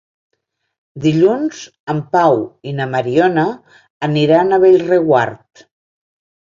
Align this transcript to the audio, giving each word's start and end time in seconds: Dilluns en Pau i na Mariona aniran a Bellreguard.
Dilluns 1.03 1.59
en 1.95 2.01
Pau 2.17 2.41
i 2.73 2.73
na 2.81 2.89
Mariona 2.97 3.47
aniran 4.11 4.51
a 4.51 4.61
Bellreguard. 4.67 5.69